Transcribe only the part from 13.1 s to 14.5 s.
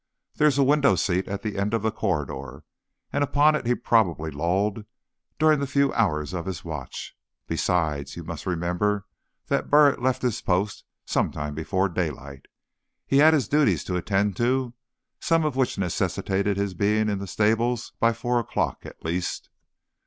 had his duties to attend